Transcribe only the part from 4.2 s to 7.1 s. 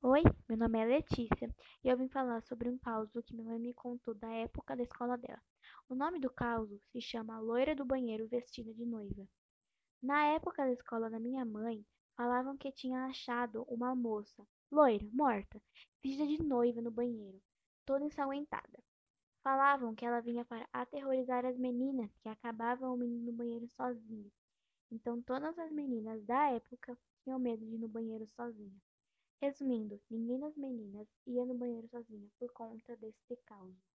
época da escola dela. O nome do caos se